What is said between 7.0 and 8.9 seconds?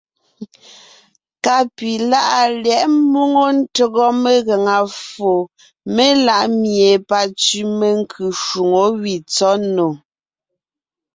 pantsẅi menkʉ́ shwoŋó